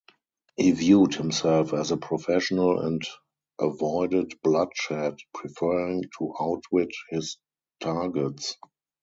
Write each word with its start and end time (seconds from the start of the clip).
He 0.55 0.71
viewed 0.71 1.13
himself 1.13 1.73
as 1.73 1.91
a 1.91 1.95
professional 1.95 2.79
and 2.79 3.03
avoided 3.59 4.33
bloodshed, 4.41 5.17
preferring 5.31 6.05
to 6.17 6.33
outwit 6.41 6.89
his 7.11 7.37
targets. 7.81 8.57